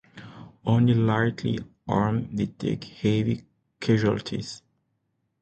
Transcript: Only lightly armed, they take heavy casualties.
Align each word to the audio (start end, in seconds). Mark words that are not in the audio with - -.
Only 0.65 0.95
lightly 0.95 1.59
armed, 1.87 2.35
they 2.35 2.47
take 2.47 2.85
heavy 2.85 3.43
casualties. 3.79 4.63